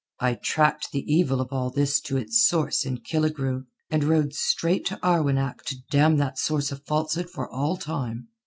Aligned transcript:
I 0.19 0.33
tracked 0.33 0.91
the 0.91 1.03
evil 1.05 1.39
of 1.41 1.53
all 1.53 1.69
this 1.69 1.99
to 2.05 2.17
its 2.17 2.43
source 2.47 2.87
in 2.87 3.01
Killigrew, 3.01 3.65
and 3.91 4.03
rode 4.03 4.33
straight 4.33 4.83
to 4.87 4.97
Arwenack 5.05 5.61
to 5.65 5.75
dam 5.91 6.17
that 6.17 6.39
source 6.39 6.71
of 6.71 6.83
falsehood 6.87 7.29
for 7.29 7.47
all 7.47 7.77
time. 7.77 8.27